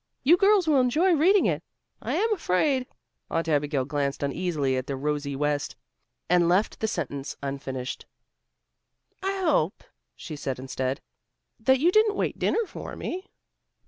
[0.23, 1.61] You girls will enjoy reading it.
[2.01, 2.87] I am afraid"
[3.29, 5.75] Aunt Abigail glanced uneasily at the rosy west,
[6.27, 8.07] and left the sentence unfinished.
[9.21, 9.83] "I hope,"
[10.15, 11.01] she said instead,
[11.59, 13.27] "that you didn't wait dinner for me."